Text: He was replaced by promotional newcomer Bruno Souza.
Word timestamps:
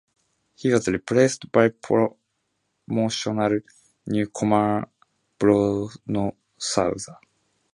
He 0.55 0.73
was 0.73 0.87
replaced 0.87 1.51
by 1.51 1.69
promotional 2.87 3.59
newcomer 4.07 4.89
Bruno 5.37 6.37
Souza. 6.57 7.19